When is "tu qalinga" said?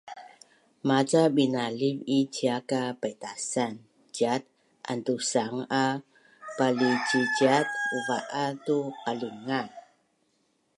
8.65-9.61